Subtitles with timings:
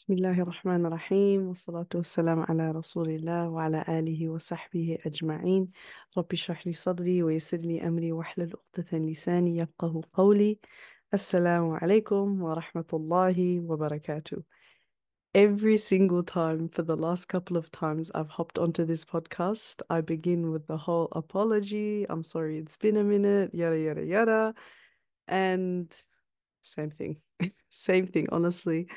[0.00, 5.71] بسم الله الرحمن الرحيم والصلاة والسلام على رسول الله وعلى آله وصحبه أجمعين
[6.17, 10.59] رب اشرح لي صدري ويسر لي أمري واحلل عقدة لساني يفقه قولي
[11.13, 14.43] السلام عليكم ورحمة الله وبركاته
[15.33, 20.01] Every single time for the last couple of times I've hopped onto this podcast, I
[20.01, 22.05] begin with the whole apology.
[22.09, 24.53] I'm sorry it's been a minute, yada, yada, yada.
[25.27, 25.87] And
[26.61, 27.21] same thing.
[27.69, 28.87] Same thing, honestly.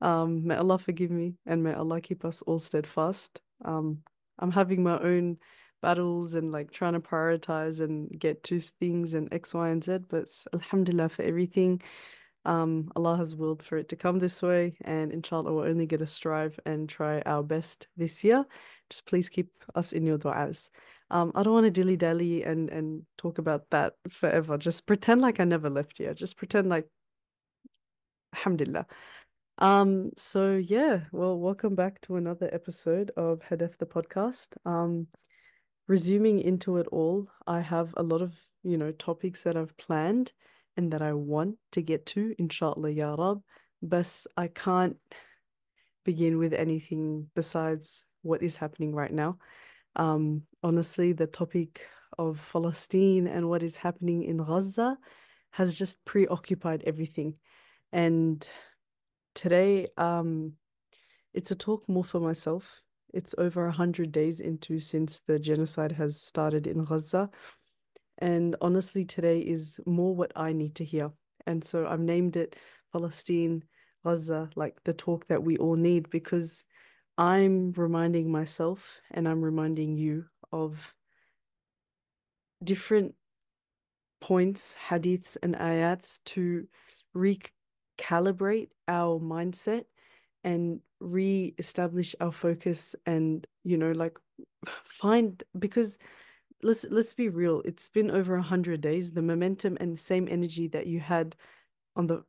[0.00, 3.40] Um, may Allah forgive me and may Allah keep us all steadfast.
[3.64, 3.98] Um,
[4.38, 5.38] I'm having my own
[5.82, 9.98] battles and like trying to prioritize and get to things and X, Y, and Z,
[10.08, 11.82] but Alhamdulillah for everything.
[12.44, 16.00] Um, Allah has willed for it to come this way, and inshallah, we're only going
[16.00, 18.46] to strive and try our best this year.
[18.88, 20.70] Just please keep us in your du'as.
[21.10, 24.56] Um, I don't want to dilly dally and and talk about that forever.
[24.56, 26.14] Just pretend like I never left here.
[26.14, 26.86] Just pretend like,
[28.34, 28.86] Alhamdulillah.
[29.60, 34.56] Um, so yeah, well, welcome back to another episode of Hadaf the podcast.
[34.64, 35.08] Um,
[35.88, 40.32] resuming into it all, I have a lot of, you know, topics that I've planned
[40.76, 43.42] and that I want to get to, inshallah, ya Rab.
[43.82, 44.96] But I can't
[46.04, 49.38] begin with anything besides what is happening right now.
[49.96, 51.84] Um, honestly, the topic
[52.16, 54.96] of Palestine and what is happening in Gaza
[55.50, 57.34] has just preoccupied everything.
[57.92, 58.48] And
[59.38, 60.54] today, um,
[61.32, 62.82] it's a talk more for myself.
[63.14, 67.30] It's over a hundred days into since the genocide has started in Gaza.
[68.18, 71.12] And honestly, today is more what I need to hear.
[71.46, 72.56] And so I've named it
[72.92, 73.62] Palestine,
[74.04, 76.64] Gaza, like the talk that we all need, because
[77.16, 80.94] I'm reminding myself and I'm reminding you of
[82.62, 83.14] different
[84.20, 86.66] points, hadiths, and ayats to
[87.98, 89.84] recalibrate our mindset
[90.44, 94.18] and re-establish our focus and you know like
[94.84, 95.98] find because
[96.62, 99.12] let's let's be real it's been over a hundred days.
[99.12, 101.36] The momentum and same energy that you had
[101.96, 102.24] on the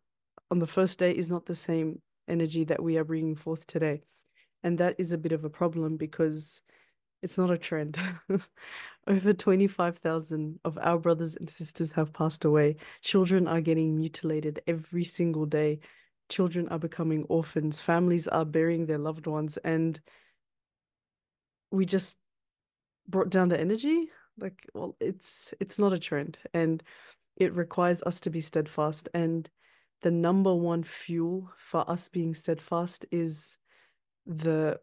[0.52, 4.02] on the first day is not the same energy that we are bringing forth today.
[4.64, 6.62] And that is a bit of a problem because
[7.22, 7.98] it's not a trend.
[9.08, 12.78] Over 25,000 of our brothers and sisters have passed away.
[13.02, 15.80] Children are getting mutilated every single day.
[16.30, 17.82] Children are becoming orphans.
[17.82, 20.00] Families are burying their loved ones and
[21.72, 22.18] we just
[23.08, 24.10] brought down the energy.
[24.38, 26.82] Like well it's it's not a trend and
[27.36, 29.50] it requires us to be steadfast and
[30.02, 33.58] the number one fuel for us being steadfast is
[34.26, 34.80] the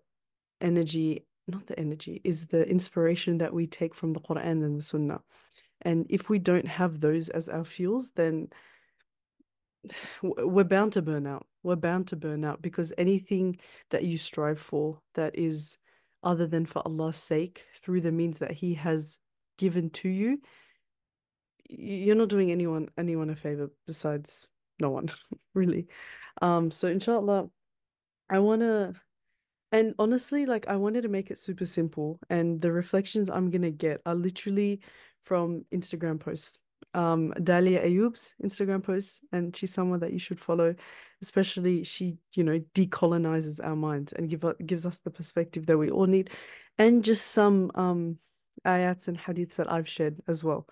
[0.61, 4.83] energy not the energy is the inspiration that we take from the Quran and the
[4.83, 5.21] Sunnah.
[5.83, 8.49] And if we don't have those as our fuels then
[10.23, 11.47] we're bound to burn out.
[11.62, 13.59] We're bound to burn out because anything
[13.91, 15.79] that you strive for that is
[16.23, 19.19] other than for Allah's sake through the means that he has
[19.59, 20.39] given to you
[21.69, 24.47] you're not doing anyone anyone a favor besides
[24.79, 25.09] no one
[25.55, 25.89] really.
[26.43, 27.49] Um so inshallah
[28.29, 28.95] I want to
[29.72, 33.71] and honestly like I wanted to make it super simple and the reflections I'm to
[33.71, 34.81] get are literally
[35.25, 36.59] from Instagram posts.
[36.94, 40.75] Um Dalia Ayub's Instagram posts and she's someone that you should follow
[41.22, 45.91] especially she you know decolonizes our minds and give gives us the perspective that we
[45.91, 46.31] all need
[46.78, 48.19] and just some um
[48.66, 50.66] ayats and hadiths that I've shared as well.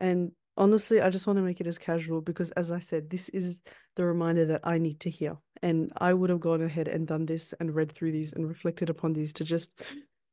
[0.00, 3.28] And honestly I just want to make it as casual because as I said this
[3.30, 3.62] is
[3.96, 7.26] the reminder that I need to hear and I would have gone ahead and done
[7.26, 9.72] this and read through these and reflected upon these to just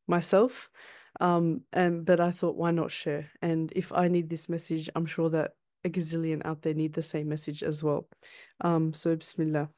[0.07, 0.69] myself
[1.19, 3.31] um and but I thought why not share?
[3.41, 5.51] And if I need this message I'm sure that
[5.83, 8.07] a gazillion out there need the same message as well.
[8.61, 9.69] Um so bismillah.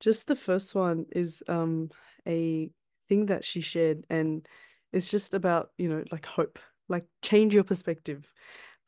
[0.00, 1.90] Just the first one is um
[2.28, 2.70] a
[3.08, 4.46] thing that she shared and
[4.92, 6.58] it's just about you know like hope
[6.88, 8.30] like change your perspective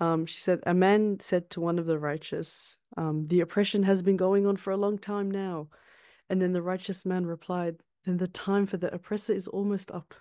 [0.01, 4.03] um she said a man said to one of the righteous um the oppression has
[4.03, 5.69] been going on for a long time now
[6.31, 10.15] and then the righteous man replied then the time for the oppressor is almost up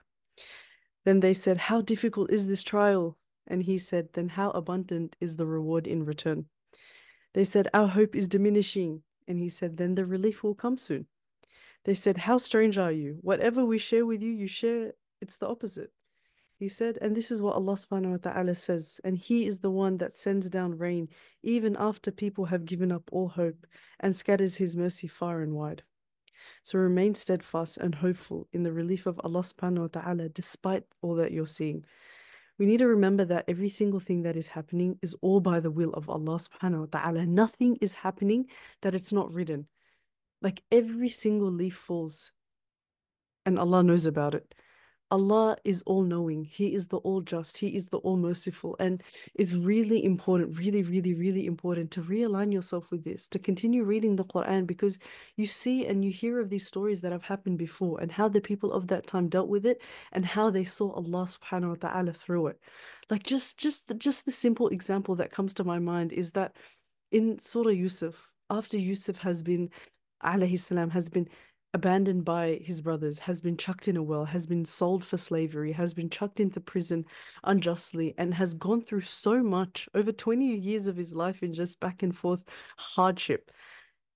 [1.08, 3.18] then they said, How difficult is this trial?
[3.48, 6.48] And he said, Then how abundant is the reward in return?
[7.34, 9.04] They said, Our hope is diminishing.
[9.26, 11.06] And he said, Then the relief will come soon.
[11.86, 13.20] They said, How strange are you?
[13.22, 15.92] Whatever we share with you, you share, it's the opposite.
[16.60, 19.70] He said, and this is what Allah subhanahu wa ta'ala says, and He is the
[19.70, 21.08] one that sends down rain
[21.44, 23.68] even after people have given up all hope
[24.00, 25.84] and scatters His mercy far and wide.
[26.64, 31.16] So remain steadfast and hopeful in the relief of Allah subhanahu wa ta'ala despite all
[31.16, 31.86] that you're seeing.
[32.58, 35.70] We need to remember that every single thing that is happening is all by the
[35.70, 37.26] will of Allah subhanahu wa ta'ala.
[37.28, 38.48] Nothing is happening
[38.82, 39.68] that it's not written.
[40.42, 42.32] Like every single leaf falls
[43.46, 44.56] and Allah knows about it.
[45.10, 46.44] Allah is all knowing.
[46.44, 47.58] He is the all just.
[47.58, 48.76] He is the all merciful.
[48.80, 49.02] And
[49.36, 54.18] it's really important, really, really, really important to realign yourself with this, to continue reading
[54.18, 55.00] the Quran because
[55.38, 58.42] you see and you hear of these stories that have happened before and how the
[58.42, 59.82] people of that time dealt with it
[60.12, 62.60] and how they saw Allah subhanahu wa ta'ala through it.
[63.10, 66.58] Like just just just the simple example that comes to my mind is that
[67.12, 69.70] in Surah Yusuf, after Yusuf has been
[70.24, 71.28] alayhi salam has been
[71.74, 75.74] abandoned by his brothers, has been chucked in a well, has been sold for slavery,
[75.74, 77.06] has been chucked into prison
[77.44, 81.80] unjustly, and has gone through so much over 20 years of his life in just
[81.80, 82.44] back and forth
[82.78, 83.52] hardship.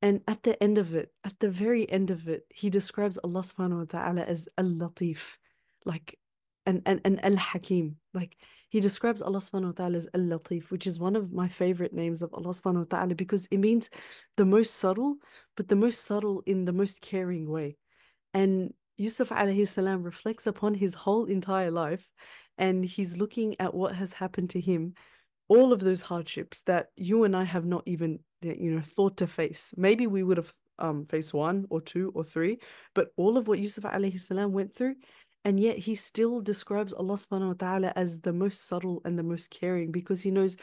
[0.01, 3.41] And at the end of it, at the very end of it, he describes Allah
[3.41, 5.37] subhanahu wa ta'ala as Al Latif,
[5.85, 6.17] like
[6.65, 7.97] and and, and Al Hakim.
[8.13, 8.37] Like
[8.69, 11.93] he describes Allah subhanahu wa ta'ala as Al Latif, which is one of my favorite
[11.93, 13.89] names of Allah subhanahu wa ta'ala because it means
[14.37, 15.15] the most subtle,
[15.57, 17.77] but the most subtle in the most caring way.
[18.33, 22.07] And Yusuf alayhi salam reflects upon his whole entire life
[22.57, 24.93] and he's looking at what has happened to him
[25.51, 29.27] all of those hardships that you and I have not even you know thought to
[29.27, 29.73] face.
[29.75, 32.59] Maybe we would have um faced one or two or three,
[32.95, 34.95] but all of what Yusuf alayhi salam went through,
[35.43, 39.23] and yet he still describes Allah subhanahu wa ta'ala as the most subtle and the
[39.23, 40.57] most caring because he knows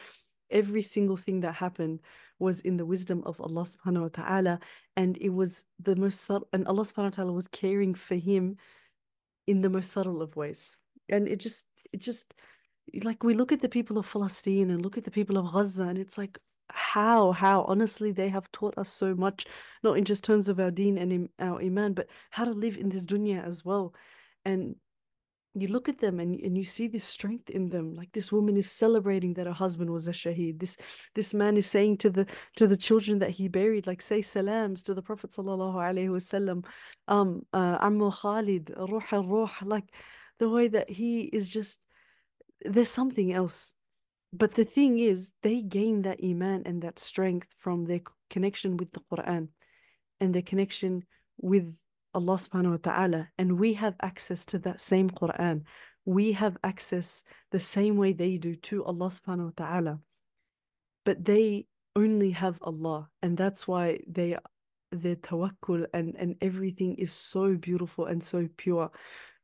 [0.49, 1.99] every single thing that happened
[2.39, 4.59] was in the wisdom of Allah subhanahu wa ta'ala
[4.95, 8.57] and it was the most subtle and Allah subhanahu wa ta'ala was caring for him
[9.47, 10.77] in the most subtle of ways.
[11.09, 12.33] And it just it just
[13.03, 15.83] like we look at the people of Palestine and look at the people of Gaza
[15.83, 16.39] and it's like
[16.71, 19.45] how how honestly they have taught us so much
[19.83, 22.89] not in just terms of our deen and our iman but how to live in
[22.89, 23.93] this dunya as well
[24.45, 24.75] and
[25.55, 28.55] you look at them and, and you see this strength in them like this woman
[28.55, 30.59] is celebrating that her husband was a shaheed.
[30.59, 30.77] This
[31.15, 32.27] this man is saying to the
[32.57, 36.65] to the children that he buried like say salams to the prophet sallallahu alaihi wasallam
[37.07, 39.89] um uh, ammu khalid ruh ruh like
[40.37, 41.81] the way that he is just
[42.61, 43.73] there's something else.
[44.31, 48.91] But the thing is they gain that iman and that strength from their connection with
[48.91, 49.47] the quran
[50.19, 51.03] and their connection
[51.37, 51.81] with
[52.13, 55.63] Allah subhanahu wa ta'ala and we have access to that same Quran.
[56.05, 59.99] We have access the same way they do to Allah subhanahu wa ta'ala.
[61.05, 64.37] But they only have Allah and that's why they
[64.91, 68.89] their tawakkul and, and everything is so beautiful and so pure.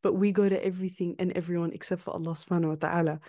[0.01, 3.19] But we go to everything and everyone except for Allah subhanahu wa ta'ala.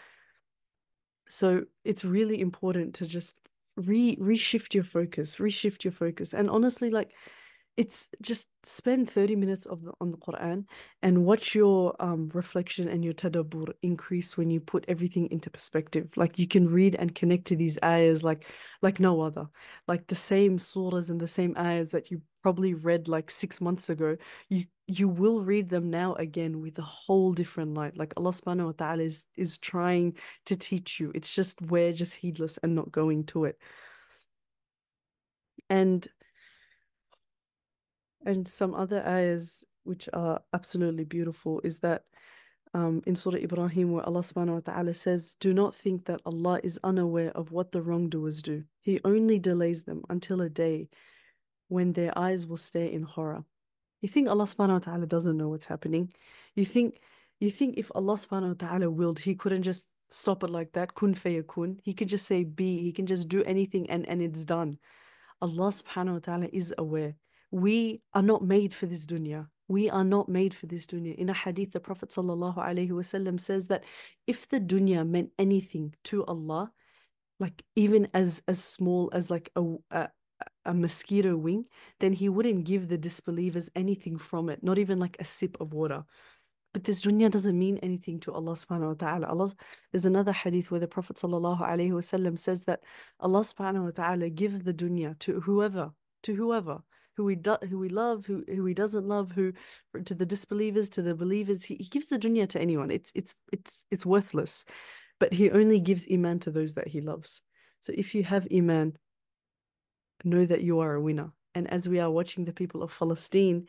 [1.29, 3.37] So it's really important to just
[3.77, 6.33] re reshift your focus, reshift your focus.
[6.35, 7.13] And honestly, like
[7.77, 10.65] it's just spend 30 minutes of the, on the Quran
[11.03, 16.11] and watch your um, reflection and your tadabbur increase when you put everything into perspective.
[16.17, 18.47] Like you can read and connect to these ayahs like
[18.81, 19.49] like no other.
[19.87, 23.91] Like the same surahs and the same ayahs that you probably read like six months
[23.91, 24.17] ago,
[24.49, 27.97] you you will read them now again with a whole different light.
[27.97, 30.15] Like Allah subhanahu wa ta'ala is, is trying
[30.47, 31.13] to teach you.
[31.15, 33.59] It's just we're just heedless and not going to it.
[35.69, 36.07] And
[38.27, 42.05] and some other ayahs which are absolutely beautiful is that
[42.75, 46.61] um, in Surah Ibrahim, where Allah subhanahu wa ta'ala says, Do not think that Allah
[46.63, 48.65] is unaware of what the wrongdoers do.
[48.83, 50.89] He only delays them until a day
[51.69, 53.45] when their eyes will stare in horror.
[54.03, 56.13] You think Allah subhanahu wa ta'ala doesn't know what's happening?
[56.55, 57.01] You think
[57.41, 60.95] you think if Allah subhanahu wa ta'ala willed, he couldn't just stop it like that,
[60.95, 61.79] kun fayakun.
[61.83, 64.79] He could just say be, he can just do anything and, and it's done.
[65.41, 67.15] Allah subhanahu wa ta'ala is aware
[67.51, 69.49] we are not made for this dunya.
[69.69, 71.15] We are not made for this dunya.
[71.17, 73.85] In a hadith, the Prophet ﷺ says that
[74.27, 76.71] if the dunya meant anything to Allah,
[77.41, 80.09] like even as as small as like a, a
[80.65, 81.65] a mosquito wing,
[82.01, 85.73] then he wouldn't give the disbelievers anything from it, not even like a sip of
[85.73, 86.05] water.
[86.73, 89.27] But this dunya doesn't mean anything to Allah subhanahu wa ta'ala.
[89.29, 89.53] Allah,
[89.91, 92.81] there's another hadith where the Prophet sallallahu wasallam says that
[93.19, 95.93] Allah subhanahu wa ta'ala gives the dunya to whoever,
[96.25, 96.83] to whoever
[97.17, 99.53] who he do, who we love, who who he doesn't love, who
[100.05, 101.65] to the disbelievers, to the believers.
[101.65, 102.91] He, he gives the dunya to anyone.
[102.91, 104.65] It's it's it's it's worthless,
[105.19, 107.43] but he only gives iman to those that he loves.
[107.81, 108.97] So if you have iman,
[110.25, 111.33] know that you are a winner.
[111.55, 113.69] And as we are watching the people of Palestine,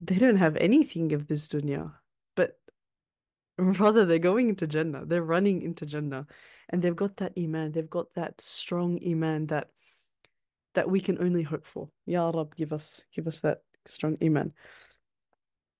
[0.00, 1.92] they don't have anything of this dunya,
[2.34, 2.58] but
[3.58, 5.04] rather they're going into Jannah.
[5.04, 6.26] They're running into Jannah,
[6.70, 7.72] and they've got that iman.
[7.72, 9.68] They've got that strong iman that
[10.74, 11.88] that we can only hope for.
[12.06, 14.52] Ya Rab, give us give us that strong iman.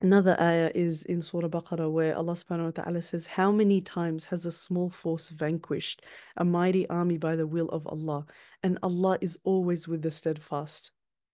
[0.01, 4.27] Another ayah is in Surah Baqarah where Allah subhanahu wa ta'ala says, How many times
[4.27, 6.05] has a small force vanquished
[6.37, 8.27] a mighty army by the will of Allah?
[8.63, 10.91] And Allah is always with the steadfast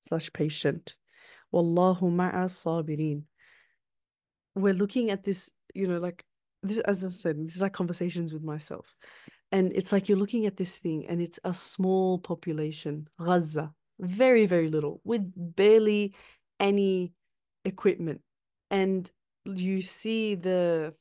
[0.06, 0.94] slash patient.
[1.52, 3.24] Wallahu ma'a sabirin.
[4.54, 6.24] We're looking at this, you know, like
[6.62, 8.94] this, as I said, this is like conversations with myself.
[9.52, 14.47] And it's like you're looking at this thing and it's a small population, Gaza, very,
[14.47, 16.14] very little, with barely
[16.61, 17.12] any
[17.64, 18.21] equipment.
[18.71, 19.11] And
[19.45, 20.95] you see the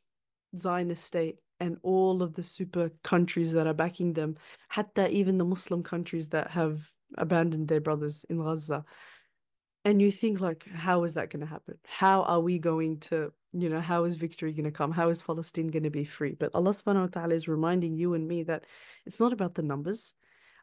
[0.57, 4.37] Zionist state and all of the super countries that are backing them,
[4.69, 8.83] hatta even the Muslim countries that have abandoned their brothers in Gaza.
[9.85, 11.77] And you think like, how is that going to happen?
[11.85, 14.91] How are we going to, you know, how is victory going to come?
[14.91, 16.35] How is Palestine going to be free?
[16.37, 18.65] But Allah subhanahu wa ta'ala is reminding you and me that
[19.05, 20.13] it's not about the numbers.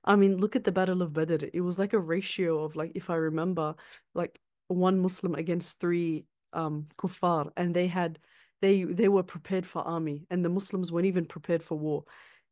[0.05, 1.47] I mean, look at the Battle of Badr.
[1.53, 3.75] It was like a ratio of like, if I remember,
[4.15, 8.19] like one Muslim against three um kuffar, and they had
[8.63, 12.05] they they were prepared for army, and the Muslims weren't even prepared for war.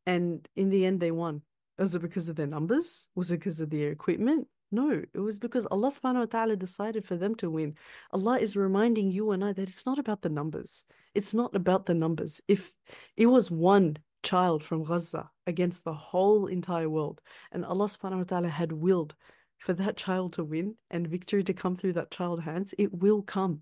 [0.05, 1.41] And in the end, they won.
[1.77, 3.07] Was it because of their numbers?
[3.15, 4.47] Was it because of their equipment?
[4.71, 7.75] No, it was because Allah subhanahu wa ta'ala decided for them to win.
[8.11, 10.85] Allah is reminding you and I that it's not about the numbers.
[11.13, 12.41] It's not about the numbers.
[12.47, 12.73] If
[13.15, 18.23] it was one child from Gaza against the whole entire world, and Allah subhanahu wa
[18.23, 19.15] ta'ala had willed
[19.59, 23.21] for that child to win and victory to come through that child's hands, it will
[23.21, 23.61] come.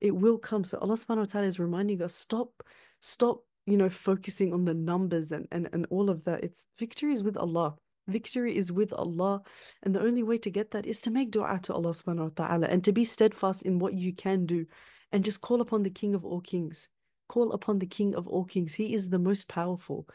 [0.00, 0.64] It will come.
[0.64, 2.50] So Allah subhanahu wa ta'ala is reminding us, stop,
[3.00, 6.44] stop, you know, focusing on the numbers and, and, and all of that.
[6.44, 7.76] It's victory is with Allah.
[8.06, 9.42] Victory is with Allah.
[9.82, 12.46] And the only way to get that is to make dua to Allah subhanahu wa
[12.46, 14.66] ta'ala and to be steadfast in what you can do
[15.12, 16.88] and just call upon the King of all kings.
[17.28, 18.74] Call upon the King of all kings.
[18.74, 20.06] He is the most powerful.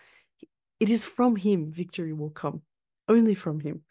[0.80, 2.62] It is from him victory will come.
[3.08, 3.84] Only from him.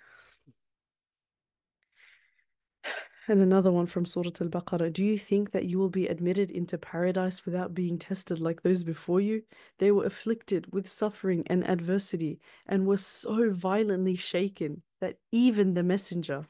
[3.30, 6.50] And another one from Surah Al Baqarah Do you think that you will be admitted
[6.50, 9.42] into paradise without being tested like those before you?
[9.78, 15.82] They were afflicted with suffering and adversity and were so violently shaken that even the
[15.82, 16.46] messenger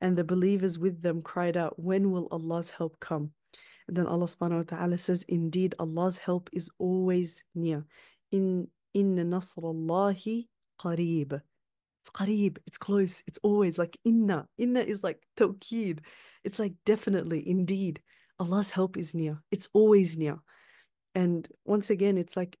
[0.00, 3.32] and the believers with them cried out, When will Allah's help come?
[3.88, 7.86] And then Allah subhanahu wa ta'ala says, Indeed, Allah's help is always near.
[8.30, 10.46] In inna nasrallahi
[10.80, 11.40] qareeb.
[12.00, 14.46] It's qareeb, it's close, it's always like inna.
[14.56, 16.00] Inna is like tawkeed.
[16.44, 18.00] It's like definitely, indeed,
[18.38, 19.42] Allah's help is near.
[19.50, 20.38] It's always near.
[21.14, 22.56] And once again, it's like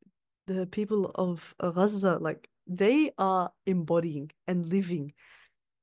[0.46, 5.14] the people of Gaza, like they are embodying and living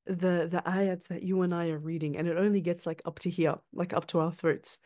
[0.06, 3.20] the the ayats that you and I are reading, and it only gets like up
[3.20, 4.78] to here, like up to our throats.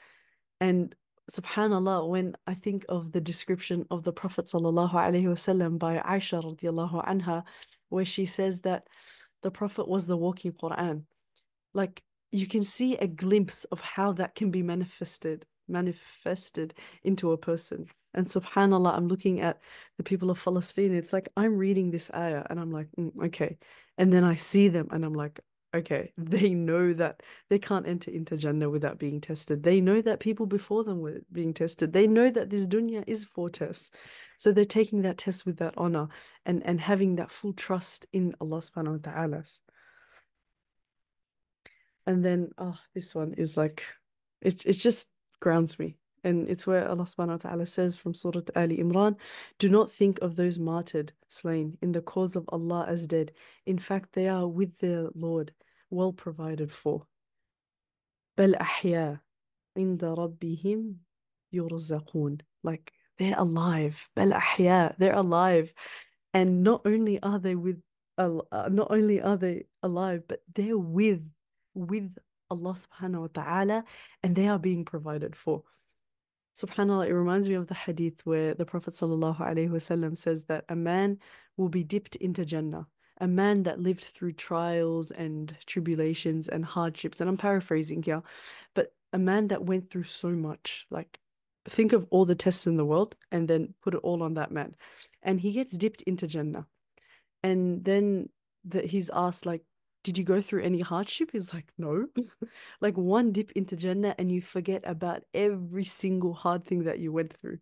[0.60, 0.96] And
[1.30, 6.44] subhanallah, when I think of the description of the Prophet sallallahu alaihi wasallam by Aisha
[6.44, 7.44] radiallahu anha,
[7.92, 8.88] where she says that
[9.44, 11.04] the Prophet was the walking Quran.
[11.74, 17.38] Like you can see a glimpse of how that can be manifested manifested into a
[17.38, 17.88] person.
[18.14, 19.62] And subhanallah, I'm looking at
[19.98, 20.94] the people of Palestine.
[20.94, 23.58] It's like I'm reading this ayah and I'm like, mm, okay.
[23.98, 25.40] And then I see them and I'm like,
[25.74, 29.64] okay, they know that they can't enter into without being tested.
[29.64, 31.94] They know that people before them were being tested.
[31.94, 33.92] They know that this dunya is for tests.
[34.38, 36.08] So they're taking that test with that honor
[36.46, 39.44] and, and having that full trust in Allah subhanahu wa ta'ala.
[42.08, 43.84] And then oh this one is like
[44.42, 45.98] it it just grounds me.
[46.25, 49.17] And it's where Allah subhanahu wa ta'ala says from Surah Ali Imran,
[49.59, 53.33] do not think of those martyred, slain in the cause of Allah as dead.
[53.65, 55.53] In fact, they are with their Lord,
[55.91, 57.07] well provided for.
[58.37, 59.21] بل أحياء
[59.77, 60.95] عند ربهم
[61.53, 62.41] يرزقون.
[62.65, 64.09] Like they're alive.
[64.17, 64.99] بل أحياء.
[64.99, 65.73] They're alive.
[66.35, 67.81] And not only are they with
[68.19, 68.41] uh,
[68.71, 71.23] not only are they alive, but they're with
[71.75, 72.17] with
[72.51, 73.85] Allah subhanahu wa ta'ala
[74.23, 75.63] and they are being provided for.
[76.58, 81.20] Subhanallah, it reminds me of the hadith where the Prophet wasallam says that a man
[81.58, 82.88] will be dipped into Jannah,
[83.20, 87.22] a man that lived through trials and tribulations and hardships.
[87.22, 88.22] And I'm paraphrasing here,
[88.74, 91.20] but a man that went through so much, like
[91.68, 94.52] think of all the tests in the world and then put it all on that
[94.52, 94.76] man.
[95.22, 96.68] And he gets dipped into Jannah.
[97.44, 98.30] And then
[98.66, 99.64] that he's asked, like,
[100.04, 101.30] did you go through any hardship?
[101.32, 102.08] He's like, no.
[102.82, 107.12] like one dip into Jannah and you forget about every single hard thing that you
[107.12, 107.60] went through.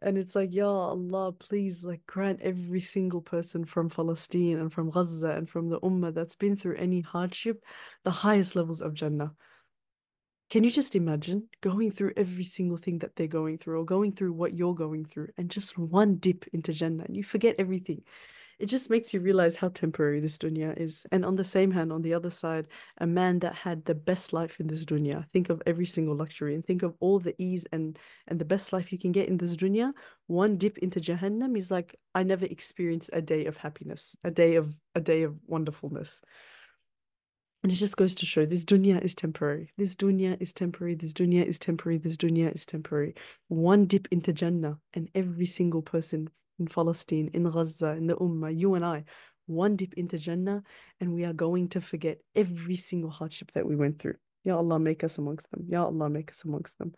[0.00, 4.90] And it's like, Ya Allah, please like grant every single person from Palestine and from
[4.90, 7.64] Gaza and from the Ummah that's been through any hardship,
[8.04, 9.32] the highest levels of Jannah.
[10.50, 14.12] Can you just imagine going through every single thing that they're going through or going
[14.12, 18.02] through what you're going through and just one dip into Jannah and you forget everything?
[18.58, 21.06] It just makes you realize how temporary this dunya is.
[21.12, 22.66] And on the same hand, on the other side,
[22.98, 25.26] a man that had the best life in this dunya.
[25.32, 28.72] Think of every single luxury and think of all the ease and and the best
[28.72, 29.92] life you can get in this dunya.
[30.26, 34.56] One dip into Jahannam is like I never experienced a day of happiness, a day
[34.56, 36.22] of a day of wonderfulness.
[37.62, 39.72] And it just goes to show this dunya is temporary.
[39.76, 40.94] This dunya is temporary.
[40.94, 41.98] This dunya is temporary.
[41.98, 43.14] This dunya is temporary.
[43.48, 48.56] One dip into Jannah, and every single person in Palestine, in Gaza, in the Ummah,
[48.56, 49.04] you and I,
[49.46, 50.62] one dip into Jannah,
[51.00, 54.16] and we are going to forget every single hardship that we went through.
[54.44, 55.66] Ya Allah, make us amongst them.
[55.68, 56.94] Ya Allah, make us amongst them.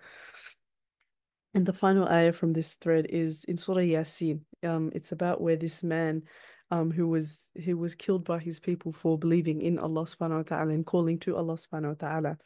[1.55, 4.41] And the final ayah from this thread is in Surah Yasin.
[4.63, 6.23] Um, it's about where this man
[6.71, 10.43] um, who was who was killed by his people for believing in Allah subhanahu wa
[10.43, 12.39] ta'ala and calling to Allah subhanahu wa ta'ala.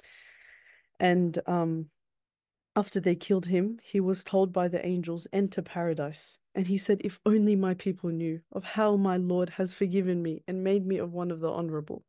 [0.99, 1.87] And um,
[2.77, 6.41] after they killed him, he was told by the angels, enter paradise.
[6.55, 10.43] And he said, If only my people knew of how my Lord has forgiven me
[10.49, 12.05] and made me of one of the honorable.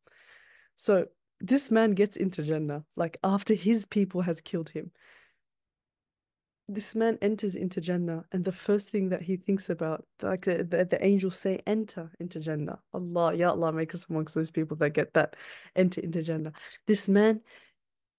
[0.74, 1.06] So
[1.40, 4.90] this man gets into Jannah, like after his people has killed him.
[6.68, 10.64] This man enters into Jannah, and the first thing that he thinks about, like the,
[10.64, 12.80] the, the angels say, enter into Jannah.
[12.92, 15.36] Allah, Ya Allah, make us amongst those people that get that,
[15.76, 16.52] enter into Jannah.
[16.88, 17.40] This man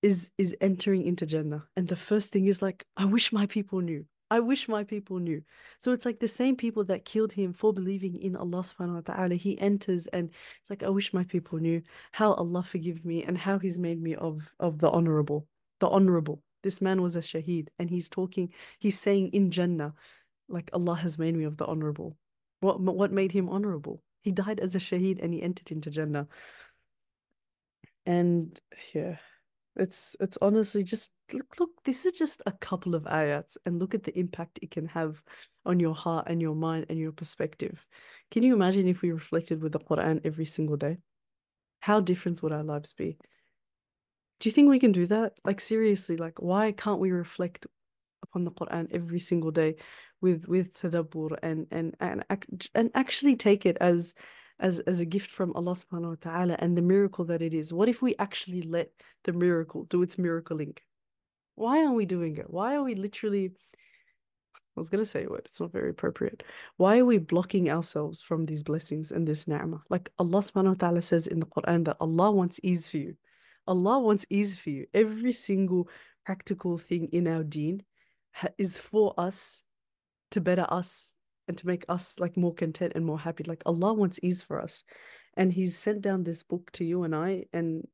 [0.01, 1.65] is is entering into Jannah.
[1.75, 4.05] And the first thing is like, I wish my people knew.
[4.29, 5.41] I wish my people knew.
[5.79, 9.13] So it's like the same people that killed him for believing in Allah subhanahu wa
[9.13, 9.35] ta'ala.
[9.35, 13.37] He enters and it's like, I wish my people knew how Allah forgive me and
[13.37, 15.47] how He's made me of of the honorable.
[15.79, 16.41] The honorable.
[16.63, 19.93] This man was a shaheed and he's talking, he's saying in Jannah,
[20.49, 22.17] like Allah has made me of the honorable.
[22.59, 24.01] What what made him honorable?
[24.21, 26.27] He died as a shaheed and he entered into Jannah.
[28.05, 28.59] And
[28.93, 29.17] yeah.
[29.77, 33.93] It's it's honestly just look look this is just a couple of ayats and look
[33.93, 35.21] at the impact it can have
[35.65, 37.85] on your heart and your mind and your perspective.
[38.31, 40.97] Can you imagine if we reflected with the Quran every single day?
[41.79, 43.17] How different would our lives be?
[44.39, 45.33] Do you think we can do that?
[45.45, 47.67] Like seriously, like why can't we reflect
[48.23, 49.75] upon the Quran every single day
[50.21, 52.23] with with tadabbur and and and
[52.73, 54.13] and actually take it as
[54.59, 57.73] as as a gift from Allah subhanahu wa ta'ala and the miracle that it is.
[57.73, 58.91] What if we actually let
[59.23, 60.77] the miracle do its miracling?
[61.55, 62.49] Why aren't we doing it?
[62.49, 63.51] Why are we literally
[64.55, 66.43] I was gonna say a word, it's not very appropriate.
[66.77, 69.81] Why are we blocking ourselves from these blessings and this ni'mah?
[69.89, 73.15] Like Allah subhanahu wa ta'ala says in the Quran that Allah wants ease for you.
[73.67, 74.85] Allah wants ease for you.
[74.93, 75.89] Every single
[76.25, 77.83] practical thing in our deen
[78.57, 79.63] is for us
[80.31, 81.15] to better us
[81.47, 83.43] and to make us like more content and more happy.
[83.43, 84.83] Like Allah wants ease for us.
[85.35, 87.87] And He's sent down this book to you and I, and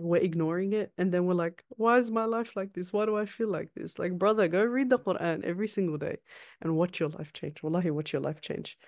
[0.00, 0.92] we're ignoring it.
[0.96, 2.92] And then we're like, why is my life like this?
[2.92, 3.98] Why do I feel like this?
[3.98, 6.16] Like, brother, go read the Quran every single day
[6.62, 7.62] and watch your life change.
[7.62, 8.78] Wallahi, watch your life change.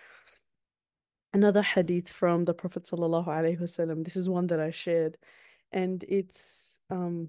[1.33, 4.05] Another hadith from the Prophet Sallallahu Alaihi Wasallam.
[4.05, 5.17] This is one that I shared,
[5.71, 7.29] and it's um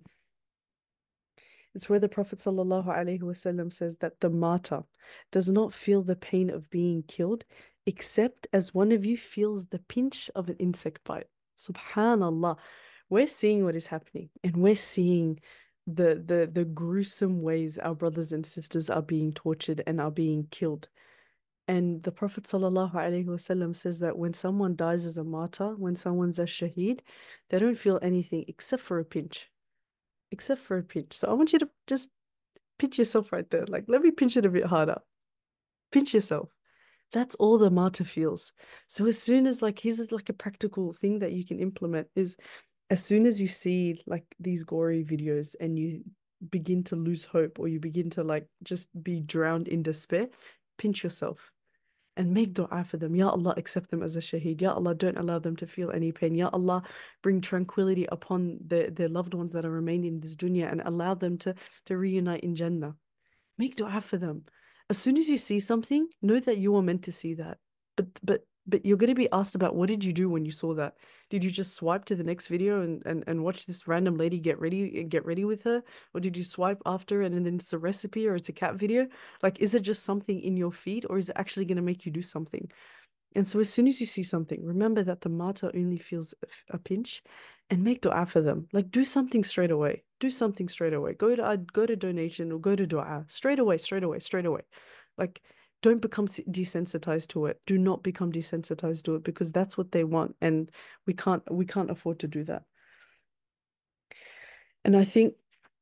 [1.74, 4.84] it's where the Prophet ﷺ says that the martyr
[5.32, 7.46] does not feel the pain of being killed
[7.86, 11.28] except as one of you feels the pinch of an insect bite.
[11.58, 12.58] Subhanallah.
[13.10, 15.40] We're seeing what is happening and we're seeing
[15.88, 20.48] the the the gruesome ways our brothers and sisters are being tortured and are being
[20.52, 20.90] killed.
[21.68, 26.44] And the Prophet ﷺ says that when someone dies as a martyr, when someone's a
[26.44, 27.00] shaheed,
[27.50, 29.51] they don't feel anything except for a pinch
[30.32, 31.14] except for a pinch.
[31.14, 32.10] So I want you to just
[32.80, 33.66] pinch yourself right there.
[33.68, 35.00] Like, let me pinch it a bit harder.
[35.92, 36.50] Pinch yourself.
[37.12, 38.54] That's all the martyr feels.
[38.88, 42.38] So as soon as like here's like a practical thing that you can implement is
[42.90, 46.04] as soon as you see like these gory videos and you
[46.50, 50.28] begin to lose hope or you begin to like just be drowned in despair,
[50.78, 51.51] pinch yourself
[52.18, 53.16] and make dua for them.
[53.16, 54.62] Ya Allah, accept them as a shaheed.
[54.62, 56.36] Ya Allah, don't allow them to feel any pain.
[56.36, 56.84] Ya Allah,
[57.22, 61.14] bring tranquility upon the, their loved ones that are remaining in this dunya and allow
[61.14, 62.96] them to, to reunite in Jannah.
[63.58, 64.44] Make dua for them.
[64.90, 67.58] As soon as you see something, know that you were meant to see that.
[67.96, 70.52] But but but you're going to be asked about what did you do when you
[70.52, 70.96] saw that?
[71.30, 74.40] Did you just swipe to the next video and, and, and watch this random lady
[74.40, 75.84] get ready and get ready with her?
[76.14, 78.76] Or did you swipe after and, and then it's a recipe or it's a cat
[78.76, 79.08] video?
[79.42, 82.06] Like, is it just something in your feed or is it actually going to make
[82.06, 82.70] you do something?
[83.34, 86.76] And so as soon as you see something, remember that the martyr only feels a,
[86.76, 87.24] a pinch
[87.70, 88.68] and make dua for them.
[88.74, 90.04] Like do something straight away.
[90.20, 91.14] Do something straight away.
[91.14, 94.46] Go to uh, go to donation or go to dua straight away, straight away, straight
[94.46, 94.62] away.
[95.18, 95.42] Like
[95.82, 97.60] don't become desensitized to it.
[97.66, 100.70] Do not become desensitized to it because that's what they want and
[101.08, 102.64] we can't we can't afford to do that.
[104.84, 105.36] And i think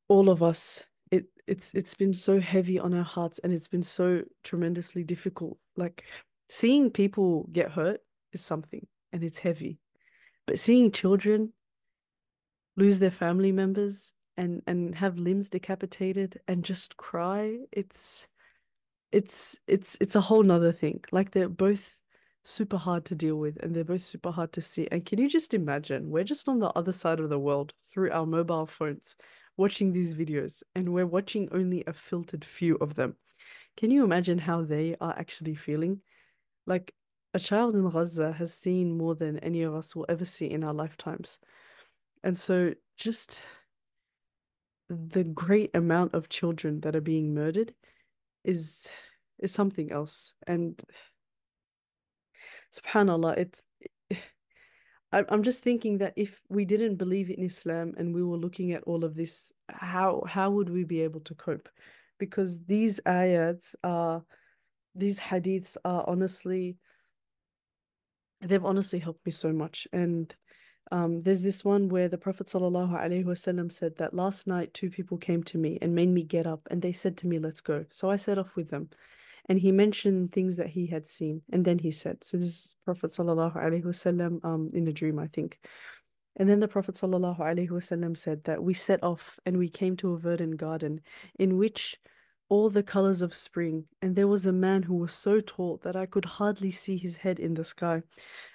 [0.08, 3.82] all of us it it's it's been so heavy on our hearts and it's been
[3.82, 5.58] so tremendously difficult.
[5.76, 6.04] Like
[6.48, 8.00] seeing people get hurt
[8.32, 9.78] is something and it's heavy
[10.46, 11.52] but seeing children
[12.76, 18.26] lose their family members and and have limbs decapitated and just cry it's
[19.12, 22.00] it's it's it's a whole nother thing like they're both
[22.42, 24.88] super hard to deal with and they're both super hard to see.
[24.90, 26.10] And can you just imagine?
[26.10, 29.16] We're just on the other side of the world through our mobile phones
[29.56, 33.16] watching these videos and we're watching only a filtered few of them.
[33.76, 36.00] Can you imagine how they are actually feeling?
[36.66, 36.94] Like
[37.34, 40.64] a child in Gaza has seen more than any of us will ever see in
[40.64, 41.38] our lifetimes.
[42.24, 43.42] And so just
[44.88, 47.74] the great amount of children that are being murdered
[48.44, 48.90] is
[49.38, 50.34] is something else.
[50.46, 50.80] And
[52.74, 53.62] subhanallah, it's
[54.10, 54.16] eh,
[55.12, 58.84] I'm just thinking that if we didn't believe in Islam and we were looking at
[58.84, 61.68] all of this, how how would we be able to cope?
[62.18, 64.22] Because these ayats are
[64.94, 66.76] these hadiths are honestly
[68.42, 69.86] they've honestly helped me so much.
[69.92, 70.34] And
[70.91, 75.43] um, there's this one where the Prophet ﷺ said that last night two people came
[75.43, 77.85] to me and made me get up and they said to me, Let's go.
[77.89, 78.89] So I set off with them.
[79.47, 81.41] And he mentioned things that he had seen.
[81.51, 85.59] And then he said, So this is Prophet ﷺ um, in a dream, I think.
[86.35, 90.19] And then the Prophet ﷺ said that we set off and we came to a
[90.19, 91.01] verdant garden
[91.39, 91.97] in which
[92.50, 95.96] all the colors of spring, and there was a man who was so tall that
[95.96, 98.02] I could hardly see his head in the sky.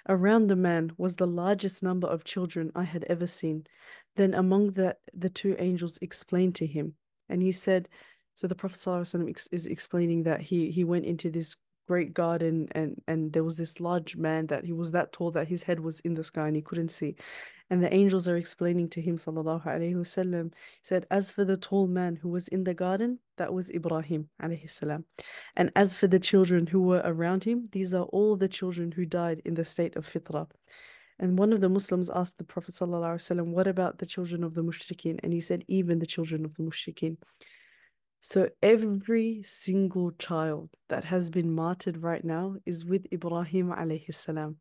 [0.08, 3.66] Around the man was the largest number of children I had ever seen.
[4.14, 6.94] Then among that the two angels explained to him,
[7.28, 7.88] and he said,
[8.34, 11.56] so the Prophet ﷺ is explaining that he he went into this
[11.88, 15.48] great garden and and there was this large man that he was that tall that
[15.48, 17.14] his head was in the sky and he couldn't see
[17.68, 20.52] and the angels are explaining to him sallallahu alaihi wasallam
[20.82, 24.70] said as for the tall man who was in the garden that was Ibrahim alayhi
[24.70, 25.04] salam.
[25.56, 29.04] And as for the children who were around him these are all the children who
[29.04, 30.48] died in the state of fitra.
[31.18, 34.62] And one of the Muslims asked the Prophet wasallam what about the children of the
[34.62, 35.18] mushrikeen?
[35.22, 37.16] And he said even the children of the mushrikeen.
[38.20, 44.56] So every single child that has been martyred right now is with Ibrahim alayhi salam.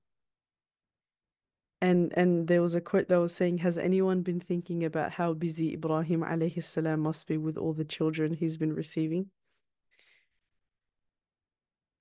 [1.85, 5.33] And and there was a quote that was saying, Has anyone been thinking about how
[5.33, 9.27] busy Ibrahim alayhi salam must be with all the children he's been receiving?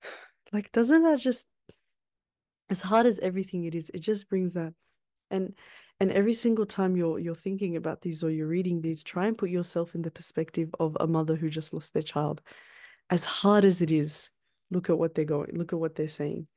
[0.53, 1.47] Like, doesn't that just
[2.69, 4.73] as hard as everything it is, it just brings that
[5.29, 5.53] and
[5.99, 9.37] and every single time you're you're thinking about these or you're reading these, try and
[9.37, 12.41] put yourself in the perspective of a mother who just lost their child.
[13.11, 14.31] As hard as it is,
[14.71, 16.47] look at what they're going, look at what they're saying.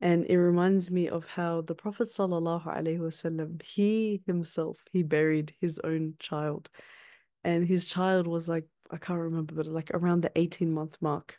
[0.00, 6.14] And it reminds me of how the Prophet sallallahu he himself, he buried his own
[6.18, 6.70] child.
[7.42, 11.38] And his child was like, I can't remember, but like around the 18 month mark.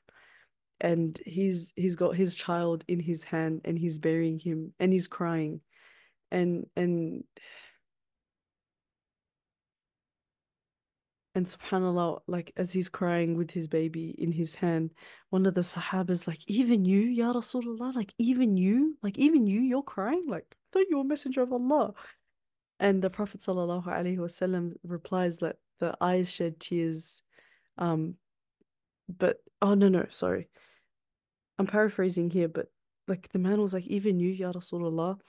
[0.81, 5.07] And he's he's got his child in his hand and he's burying him and he's
[5.07, 5.61] crying
[6.31, 7.23] and and
[11.35, 14.89] and subhanallah like as he's crying with his baby in his hand
[15.29, 17.95] one of the sahabas like even you ya rasulullah?
[17.95, 18.97] Like even you?
[19.03, 20.25] Like even you you're crying?
[20.27, 21.93] Like I thought you were a messenger of allah.
[22.79, 27.21] And the prophet wasallam replies that the eyes shed tears
[27.77, 28.15] um
[29.07, 30.49] but oh no no sorry.
[31.57, 32.67] I'm paraphrasing here but
[33.07, 35.19] like the man was like even you ya rasulullah?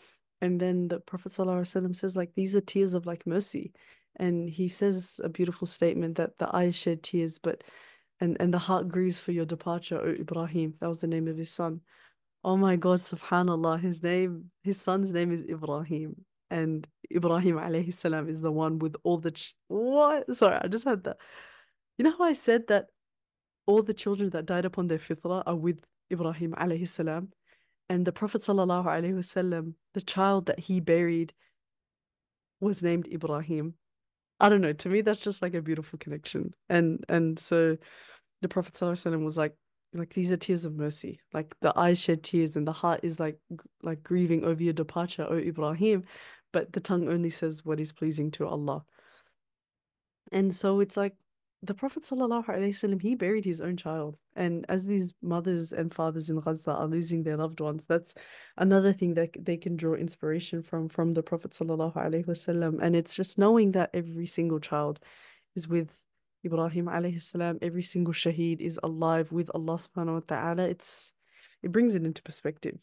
[0.40, 3.72] And then the Prophet ﷺ says, like, these are tears of like mercy.
[4.16, 7.64] And he says a beautiful statement that the eyes shed tears, but
[8.20, 10.74] and, and the heart grieves for your departure, O Ibrahim.
[10.80, 11.80] That was the name of his son.
[12.44, 16.24] Oh my God, subhanAllah, his name, his son's name is Ibrahim.
[16.50, 20.34] And Ibrahim alayhi salam is the one with all the ch- what?
[20.34, 21.18] Sorry, I just had that.
[21.96, 22.86] You know how I said that
[23.66, 25.78] all the children that died upon their fitrah are with
[26.12, 27.28] Ibrahim alayhi salam?
[27.88, 31.32] And the Prophet ﷺ, the child that he buried
[32.60, 33.74] was named Ibrahim.
[34.40, 36.54] I don't know, to me that's just like a beautiful connection.
[36.68, 37.76] And and so
[38.40, 39.54] the Prophet ﷺ was like
[39.92, 41.20] like these are tears of mercy.
[41.32, 43.38] Like the eyes shed tears and the heart is like
[43.82, 46.04] like grieving over your departure, O Ibrahim,
[46.52, 48.84] but the tongue only says what is pleasing to Allah.
[50.32, 51.14] And so it's like
[51.62, 54.16] the Prophet ﷺ, he buried his own child.
[54.34, 58.14] And as these mothers and fathers in Gaza are losing their loved ones, that's
[58.56, 62.78] another thing that they can draw inspiration from from the Prophet ﷺ.
[62.82, 65.00] And it's just knowing that every single child
[65.54, 65.90] is with
[66.44, 70.62] Ibrahim salam, every single shaheed is alive with Allah subhanahu wa ta'ala.
[70.62, 71.12] It's
[71.62, 72.78] it brings it into perspective.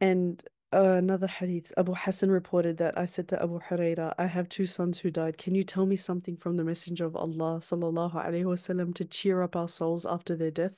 [0.00, 4.48] And uh, another hadith, Abu Hassan reported that I said to Abu Huraira, I have
[4.48, 5.38] two sons who died.
[5.38, 9.42] Can you tell me something from the Messenger of Allah sallallahu alaihi wasallam to cheer
[9.42, 10.76] up our souls after their death?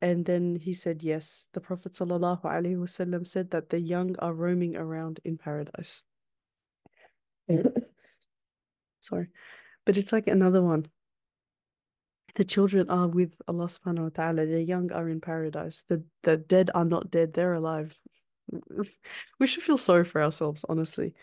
[0.00, 1.48] And then he said, yes.
[1.52, 6.02] The Prophet sallallahu alaihi wasallam said that the young are roaming around in paradise.
[9.00, 9.28] Sorry.
[9.84, 10.86] But it's like another one.
[12.34, 14.46] the children are with Allah subhanahu wa ta'ala.
[14.46, 15.84] The young are in paradise.
[15.88, 17.98] The the dead are not dead, they're alive.
[19.38, 21.14] we should feel sorry for ourselves, honestly.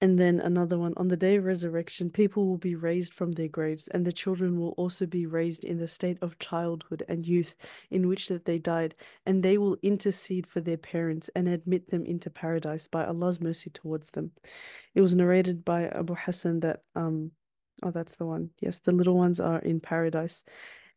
[0.00, 3.48] And then another one on the day of resurrection, people will be raised from their
[3.48, 7.54] graves, and the children will also be raised in the state of childhood and youth
[7.90, 12.04] in which that they died, and they will intercede for their parents and admit them
[12.04, 14.32] into paradise by Allah's mercy towards them.
[14.94, 17.30] It was narrated by Abu Hassan that um
[17.82, 18.50] oh that's the one.
[18.60, 20.44] Yes, the little ones are in paradise.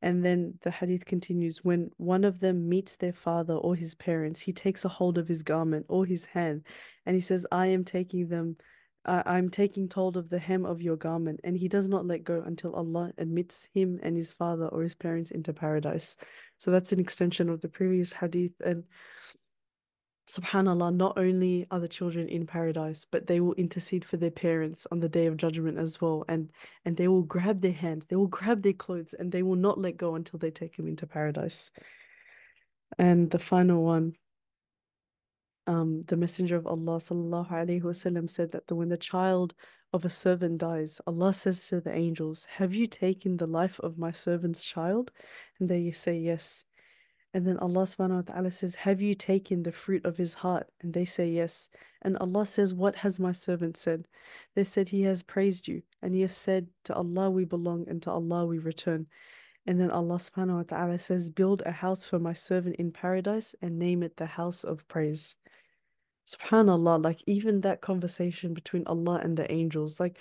[0.01, 4.41] And then the hadith continues when one of them meets their father or his parents,
[4.41, 6.63] he takes a hold of his garment or his hand,
[7.05, 8.57] and he says, I am taking them
[9.07, 12.43] I'm taking hold of the hem of your garment, and he does not let go
[12.45, 16.17] until Allah admits him and his father or his parents into paradise.
[16.57, 18.51] So that's an extension of the previous hadith.
[18.60, 18.83] And
[20.27, 24.85] subhanallah, not only are the children in paradise, but they will intercede for their parents
[24.91, 26.25] on the day of judgment as well.
[26.27, 26.51] And
[26.85, 29.79] and they will grab their hands, they will grab their clothes, and they will not
[29.79, 31.71] let go until they take him into paradise.
[32.97, 34.15] And the final one
[35.67, 39.53] um, the Messenger of Allah sallallahu alaihi wasallam said that the, when the child
[39.93, 43.97] of a servant dies, Allah says to the angels, "Have you taken the life of
[43.97, 45.11] my servant's child?"
[45.59, 46.63] And they say yes.
[47.33, 50.67] And then Allah subhanahu wa ta'ala says, Have you taken the fruit of his heart?
[50.81, 51.69] And they say yes.
[52.01, 54.07] And Allah says, What has my servant said?
[54.55, 55.81] They said, He has praised you.
[56.01, 59.07] And he has said, To Allah we belong and to Allah we return.
[59.65, 63.53] And then Allah subhanahu wa ta'ala says, Build a house for my servant in paradise
[63.61, 65.35] and name it the house of praise.
[66.25, 70.17] Subhanallah, like even that conversation between Allah and the angels, like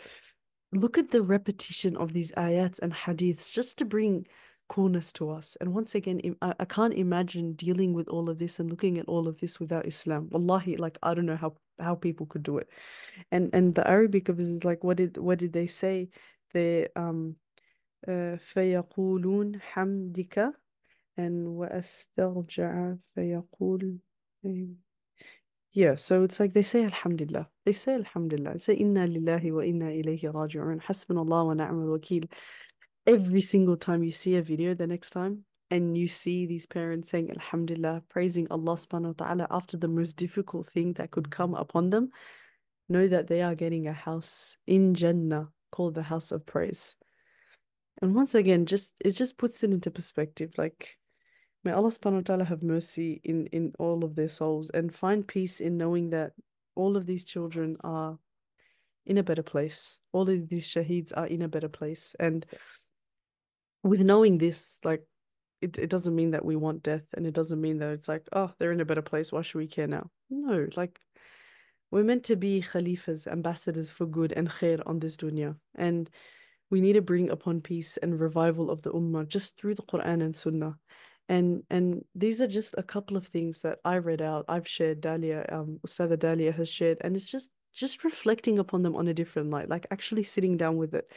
[0.72, 4.26] look at the repetition of these ayats and hadiths just to bring
[4.69, 5.57] coolness to us.
[5.59, 9.07] And once again, I, I can't imagine dealing with all of this and looking at
[9.07, 10.29] all of this without Islam.
[10.31, 12.69] Wallahi, like I don't know how how people could do it.
[13.31, 16.09] And and the Arabic of this is like what did what did they say?
[16.53, 17.35] They um
[18.07, 20.53] uh, فيقولون حمدك
[21.17, 23.99] and وأسترجع فيقول
[25.73, 27.47] yeah, so it's like they say Alhamdulillah.
[27.65, 28.53] They say Alhamdulillah.
[28.53, 30.81] They say Inna lillahi wa inna ilayhi raji'un.
[30.81, 32.27] Hasbunallah wa ni'mal wakil.
[33.06, 37.10] Every single time you see a video the next time and you see these parents
[37.10, 41.54] saying Alhamdulillah, praising Allah subhanahu wa ta'ala after the most difficult thing that could come
[41.54, 42.10] upon them,
[42.88, 46.96] know that they are getting a house in Jannah called the house of praise.
[48.02, 50.52] And once again, just it just puts it into perspective.
[50.58, 50.96] Like
[51.66, 55.26] May Allah subhanahu wa ta'ala have mercy in, in all of their souls and find
[55.26, 56.32] peace in knowing that
[56.76, 58.20] all of these children are
[59.04, 59.98] in a better place.
[60.12, 62.14] All of these shaheeds are in a better place.
[62.20, 62.46] And
[63.86, 65.02] with knowing this, like
[65.60, 68.26] it, it doesn't mean that we want death and it doesn't mean that it's like,
[68.32, 69.32] oh, they're in a better place.
[69.32, 70.10] Why should we care now?
[70.30, 70.98] No, like
[71.90, 75.56] we're meant to be khalifas, ambassadors for good and khair on this dunya.
[75.74, 76.10] And
[76.70, 80.22] we need to bring upon peace and revival of the ummah just through the Quran
[80.22, 80.76] and Sunnah
[81.28, 84.44] and and these are just a couple of things that I read out.
[84.48, 88.96] I've shared Dalia, um, Ustada Dalia has shared, and it's just just reflecting upon them
[88.96, 91.10] on a different light, like actually sitting down with it.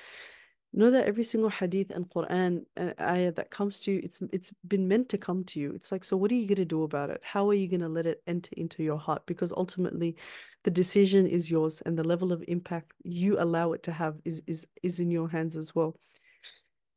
[0.72, 4.52] Know that every single hadith and Quran uh, ayah that comes to you, it's it's
[4.68, 5.74] been meant to come to you.
[5.74, 7.22] It's like, so what are you gonna do about it?
[7.24, 9.26] How are you gonna let it enter into your heart?
[9.26, 10.16] Because ultimately,
[10.64, 14.44] the decision is yours, and the level of impact you allow it to have is
[14.46, 15.96] is is in your hands as well.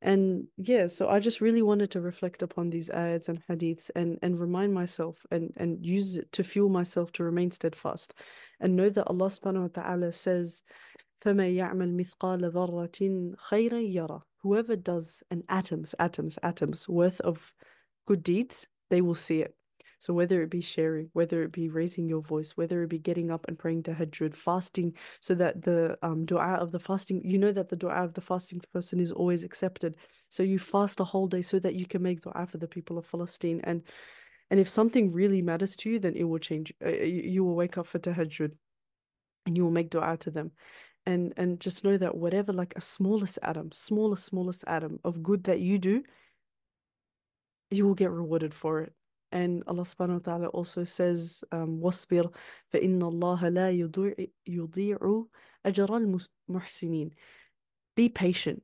[0.02, 4.18] And yeah, so I just really wanted to reflect upon these ayats and hadiths and,
[4.20, 8.12] and remind myself and, and use it to fuel myself to remain steadfast
[8.58, 10.64] and know that Allah subhanahu wa ta'ala says,
[11.25, 17.53] فَمَن يَعْمَلْ مِثْقَالَ ذَرَّةٍ خَيْرًا يَرَى Whoever does an atoms, atoms, atoms worth of
[18.05, 19.55] good deeds, they will see it.
[19.99, 23.31] So whether it be sharing, whether it be raising your voice, whether it be getting
[23.31, 27.51] up and praying tahajjud, fasting, so that the um dua of the fasting, you know
[27.51, 29.95] that the dua of the fasting person is always accepted.
[30.29, 32.97] So you fast a whole day so that you can make dua for the people
[32.97, 33.59] of Palestine.
[33.63, 33.81] And
[34.51, 36.73] and if something really matters to you, then it will change.
[36.85, 38.51] Uh, you, you will wake up for tahajjud
[39.47, 40.51] and you will make dua to them
[41.06, 45.44] and and just know that whatever like a smallest atom smallest smallest atom of good
[45.44, 46.02] that you do
[47.72, 48.92] you will get rewarded for it.
[49.32, 52.32] And Allah subhanahu wa ta'ala also says um wasbir
[52.70, 55.26] fa inna Allah la yudhi'u
[55.64, 57.10] ajra al
[57.96, 58.62] be patient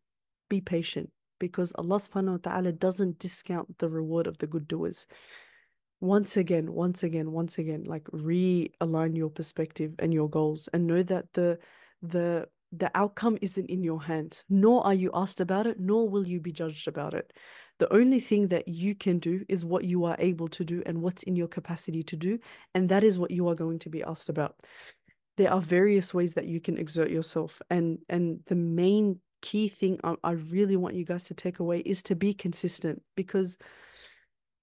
[0.50, 5.06] be patient because Allah subhanahu wa ta'ala doesn't discount the reward of the good doers.
[6.00, 11.02] Once again once again once again like realign your perspective and your goals and know
[11.02, 11.58] that the
[12.02, 16.26] the the outcome isn't in your hands, nor are you asked about it, nor will
[16.28, 17.32] you be judged about it.
[17.78, 21.00] The only thing that you can do is what you are able to do and
[21.00, 22.38] what's in your capacity to do,
[22.74, 24.56] and that is what you are going to be asked about.
[25.36, 29.98] There are various ways that you can exert yourself, and and the main key thing
[30.02, 33.56] I, I really want you guys to take away is to be consistent because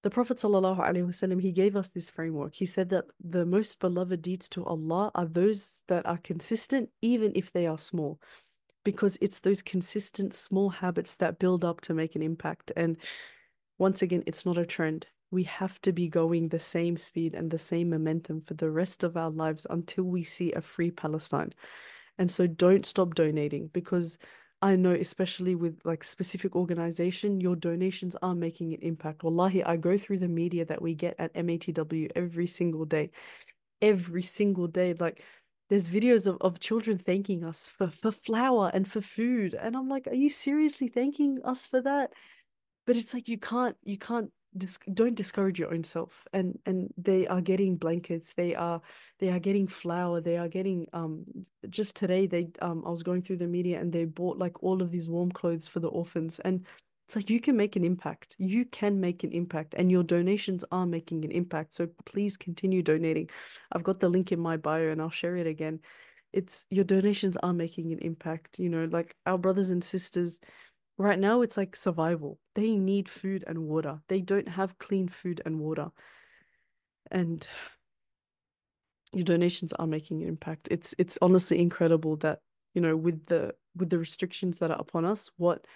[0.06, 2.54] the Prophet ﷺ, he gave us this framework.
[2.54, 7.32] He said that the most beloved deeds to Allah are those that are consistent, even
[7.34, 8.20] if they are small,
[8.84, 12.70] because it's those consistent small habits that build up to make an impact.
[12.76, 12.98] And
[13.78, 15.08] once again, it's not a trend.
[15.32, 19.02] We have to be going the same speed and the same momentum for the rest
[19.02, 21.52] of our lives until we see a free Palestine.
[22.16, 24.18] And so don't stop donating because
[24.62, 29.22] I know, especially with like specific organization, your donations are making an impact.
[29.22, 33.10] Wallahi, I go through the media that we get at MATW every single day.
[33.82, 34.94] Every single day.
[34.94, 35.22] Like
[35.68, 39.54] there's videos of, of children thanking us for, for flour and for food.
[39.54, 42.12] And I'm like, are you seriously thanking us for that?
[42.86, 46.92] But it's like you can't you can't dis- don't discourage your own self and and
[46.96, 48.80] they are getting blankets they are
[49.18, 51.24] they are getting flour they are getting um
[51.70, 54.82] just today they um I was going through the media and they bought like all
[54.82, 56.66] of these warm clothes for the orphans and
[57.06, 60.64] it's like you can make an impact you can make an impact and your donations
[60.72, 63.30] are making an impact so please continue donating.
[63.70, 65.80] I've got the link in my bio and I'll share it again.
[66.32, 70.38] It's your donations are making an impact you know like our brothers and sisters
[70.98, 72.38] Right now, it's like survival.
[72.54, 74.00] They need food and water.
[74.08, 75.90] They don't have clean food and water.
[77.10, 77.46] And
[79.12, 80.68] your donations are making an impact.
[80.70, 82.40] It's it's honestly incredible that,
[82.74, 85.66] you know, with the with the restrictions that are upon us, what,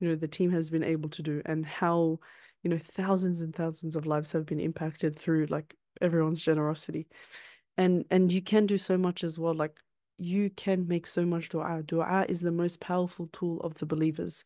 [0.00, 2.18] you know, the team has been able to do and how,
[2.62, 7.08] you know, thousands and thousands of lives have been impacted through like everyone's generosity.
[7.76, 9.54] And and you can do so much as well.
[9.54, 9.78] Like
[10.18, 11.82] you can make so much dua.
[11.84, 14.44] Dua is the most powerful tool of the believers.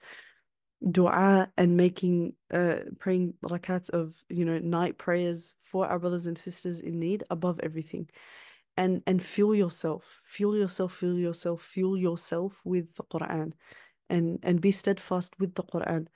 [0.89, 6.37] Dua and making uh praying rakats of you know night prayers for our brothers and
[6.37, 8.09] sisters in need above everything.
[8.77, 13.53] And and fuel yourself, fuel yourself, fuel yourself, fuel yourself with the Quran
[14.09, 16.07] and and be steadfast with the Quran.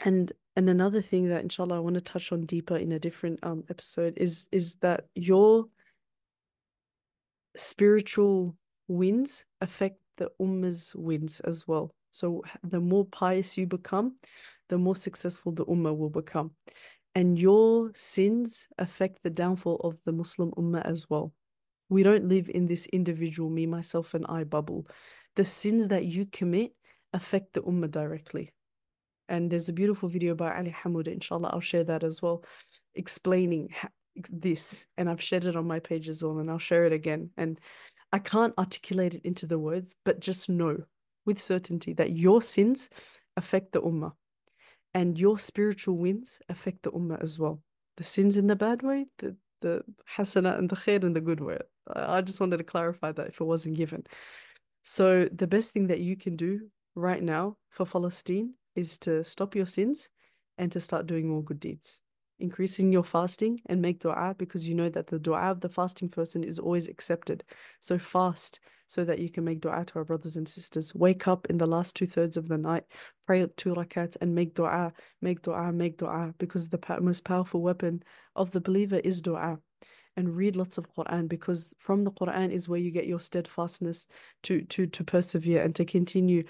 [0.00, 3.40] And and another thing that inshallah I want to touch on deeper in a different
[3.42, 5.66] um episode is is that your
[7.56, 8.56] spiritual
[8.88, 11.94] wins affect the ummah's wins as well.
[12.10, 14.16] So the more pious you become,
[14.68, 16.52] the more successful the ummah will become.
[17.14, 21.32] And your sins affect the downfall of the Muslim ummah as well.
[21.88, 24.86] We don't live in this individual me, myself, and I bubble.
[25.36, 26.72] The sins that you commit
[27.12, 28.52] affect the ummah directly.
[29.28, 32.44] And there's a beautiful video by Ali Hammuda, inshallah, I'll share that as well,
[32.94, 33.70] explaining
[34.30, 34.86] this.
[34.96, 37.30] And I've shared it on my page as well, and I'll share it again.
[37.36, 37.58] And
[38.12, 40.78] I can't articulate it into the words, but just know
[41.24, 42.90] with certainty that your sins
[43.36, 44.12] affect the ummah
[44.94, 47.62] and your spiritual wins affect the ummah as well.
[47.96, 49.82] The sins in the bad way, the the
[50.16, 51.58] hasana and the khair in the good way.
[51.94, 54.04] I just wanted to clarify that if it wasn't given.
[54.82, 59.54] So the best thing that you can do right now for Palestine is to stop
[59.54, 60.08] your sins
[60.58, 62.00] and to start doing more good deeds
[62.42, 66.08] increasing your fasting and make dua because you know that the dua of the fasting
[66.08, 67.44] person is always accepted.
[67.80, 70.94] So fast so that you can make dua to our brothers and sisters.
[70.94, 72.84] Wake up in the last two thirds of the night,
[73.26, 78.02] pray two rakats and make dua, make dua, make dua because the most powerful weapon
[78.36, 79.58] of the believer is dua.
[80.14, 84.06] And read lots of Quran because from the Quran is where you get your steadfastness
[84.42, 86.44] to to to persevere and to continue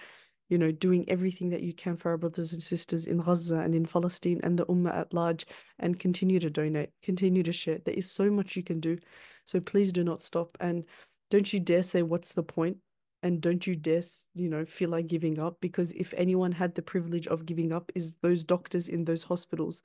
[0.53, 3.75] you know, doing everything that you can for our brothers and sisters in Gaza and
[3.75, 5.47] in Palestine and the Ummah at large,
[5.79, 7.79] and continue to donate, continue to share.
[7.79, 8.99] There is so much you can do.
[9.47, 10.59] So please do not stop.
[10.61, 10.85] And
[11.31, 12.77] don't you dare say, What's the point?
[13.23, 14.03] And don't you dare,
[14.35, 17.91] you know, feel like giving up because if anyone had the privilege of giving up,
[17.95, 19.81] is those doctors in those hospitals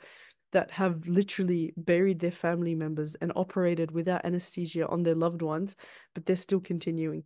[0.52, 5.78] that have literally buried their family members and operated without anesthesia on their loved ones,
[6.14, 7.24] but they're still continuing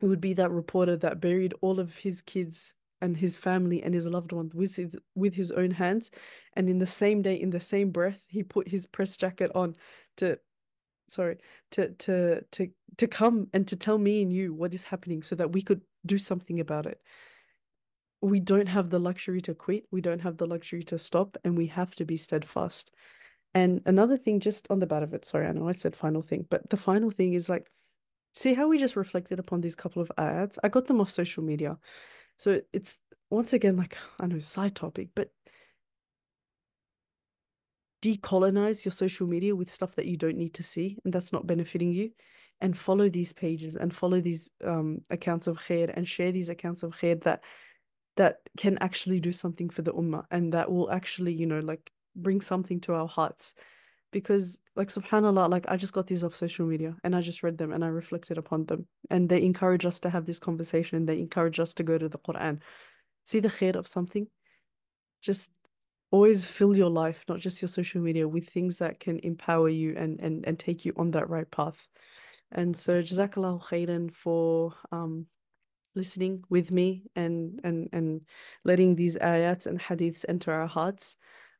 [0.00, 3.94] it would be that reporter that buried all of his kids and his family and
[3.94, 6.10] his loved ones with his, with his own hands.
[6.54, 9.76] And in the same day in the same breath he put his press jacket on
[10.18, 10.38] to
[11.08, 11.38] sorry
[11.70, 15.36] to to to to come and to tell me and you what is happening so
[15.36, 17.00] that we could do something about it.
[18.22, 19.84] We don't have the luxury to quit.
[19.90, 22.90] We don't have the luxury to stop and we have to be steadfast.
[23.54, 26.20] And another thing just on the bat of it sorry i know i said final
[26.20, 27.70] thing but the final thing is like
[28.36, 30.58] See how we just reflected upon these couple of ads?
[30.62, 31.78] I got them off social media.
[32.38, 32.98] So it's
[33.30, 35.30] once again like I know side topic, but
[38.02, 41.46] decolonize your social media with stuff that you don't need to see and that's not
[41.46, 42.10] benefiting you
[42.60, 46.82] and follow these pages and follow these um accounts of khair and share these accounts
[46.82, 47.42] of khair that
[48.16, 51.90] that can actually do something for the ummah and that will actually you know like
[52.14, 53.54] bring something to our hearts
[54.16, 57.58] because like subhanallah like I just got these off social media and I just read
[57.58, 58.86] them and I reflected upon them.
[59.10, 60.96] And they encourage us to have this conversation.
[60.96, 62.60] And they encourage us to go to the Quran.
[63.26, 64.26] See the khair of something?
[65.20, 65.50] Just
[66.10, 69.94] always fill your life not just your social media with things that can empower you
[69.98, 71.86] and and, and take you on that right path.
[72.50, 75.26] And so jazakallahu khairan for um
[75.94, 78.22] listening with me and and and
[78.64, 81.16] letting these ayats and hadiths enter our hearts.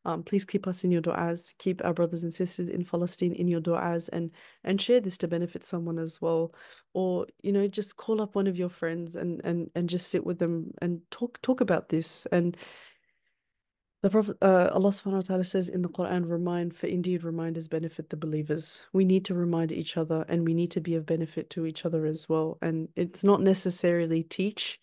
[0.06, 3.48] Um, please keep us in your du'as, keep our brothers and sisters in Palestine in
[3.48, 4.30] your du'as and
[4.62, 6.54] and share this to benefit someone as well.
[6.94, 10.24] Or, you know, just call up one of your friends and and and just sit
[10.24, 12.24] with them and talk talk about this.
[12.30, 12.56] And
[14.02, 17.66] the Prophet uh, Allah subhanahu wa ta'ala says in the Quran, remind for indeed reminders
[17.66, 18.86] benefit the believers.
[18.92, 21.84] We need to remind each other and we need to be of benefit to each
[21.84, 22.58] other as well.
[22.62, 24.78] And it's not necessarily teach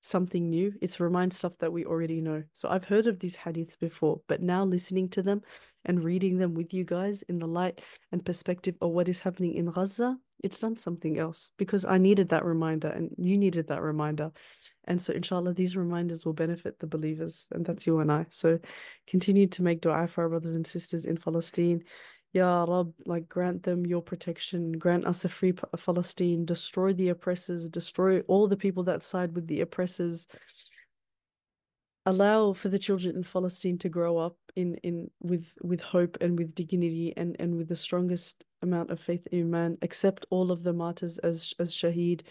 [0.00, 2.42] something new, it's remind stuff that we already know.
[2.52, 5.42] So I've heard of these hadiths before, but now listening to them
[5.84, 7.80] and reading them with you guys in the light
[8.12, 12.28] and perspective of what is happening in Gaza, it's done something else because I needed
[12.28, 14.30] that reminder and you needed that reminder.
[14.84, 18.24] And so, inshallah, these reminders will benefit the believers, and that's you and I.
[18.30, 18.58] So,
[19.06, 21.82] continue to make dua for our brothers and sisters in Palestine.
[22.32, 27.68] Ya Rab, like grant them your protection, grant us a free Palestine, destroy the oppressors,
[27.68, 30.26] destroy all the people that side with the oppressors.
[32.04, 36.38] Allow for the children in Palestine to grow up in in with with hope and
[36.38, 39.78] with dignity and and with the strongest amount of faith in iman.
[39.82, 42.22] Accept all of the martyrs as as shaheed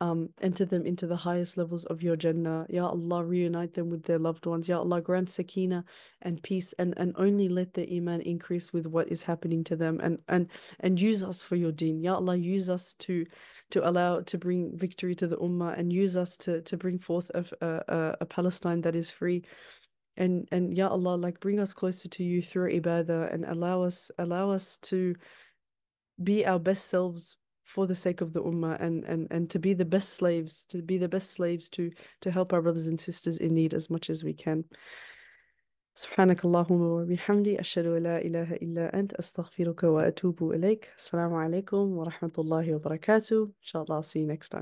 [0.00, 2.66] um, enter them into the highest levels of your Jannah.
[2.68, 4.68] Ya Allah, reunite them with their loved ones.
[4.68, 5.84] Ya Allah, grant sakina
[6.22, 9.98] and peace and, and only let their iman increase with what is happening to them
[10.00, 10.48] and, and,
[10.80, 12.00] and use us for your deen.
[12.00, 13.26] Ya Allah, use us to,
[13.70, 17.30] to allow, to bring victory to the ummah and use us to, to bring forth
[17.34, 19.44] a, a, a Palestine that is free.
[20.16, 24.10] And, and Ya Allah, like bring us closer to you through ibadah and allow us,
[24.18, 25.16] allow us to
[26.22, 27.36] be our best selves
[27.67, 30.81] for the sake of the ummah and, and, and to be the best slaves, to
[30.81, 31.91] be the best slaves to,
[32.21, 34.63] to help our brothers and sisters in need as much as we can.
[35.95, 42.31] سبحانك اللهم وبحمدي أشهد أن لا إله إلا أنت أستغفرك وأتوب إليك السلام عليكم ورحمة
[42.37, 44.61] الله وبركاته إن شاء الله see you next time